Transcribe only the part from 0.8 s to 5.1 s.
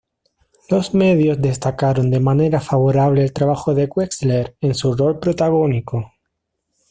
medios destacaron de manera favorable el trabajo de Wexler en su